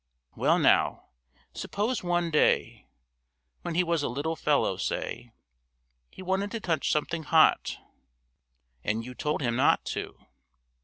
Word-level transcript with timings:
Well 0.35 0.57
now, 0.57 1.09
suppose 1.53 2.01
one 2.03 2.31
day, 2.31 2.87
when 3.61 3.75
he 3.75 3.83
was 3.83 4.01
a 4.01 4.07
little 4.07 4.35
fellow, 4.35 4.75
say, 4.77 5.31
he 6.09 6.23
wanted 6.23 6.49
to 6.53 6.59
touch 6.59 6.91
something 6.91 7.21
hot, 7.21 7.77
and 8.83 9.05
you 9.05 9.13
told 9.13 9.43
him 9.43 9.55
not 9.55 9.85
to. 9.93 10.17